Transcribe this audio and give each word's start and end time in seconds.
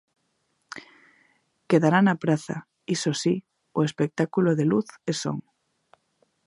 Quedará 1.69 1.99
na 2.03 2.15
praza, 2.23 2.57
iso 2.95 3.11
si, 3.21 3.35
o 3.77 3.79
espectáculo 3.87 4.49
de 4.59 4.65
luz 4.71 4.87
e 5.09 5.13
son. 5.21 5.37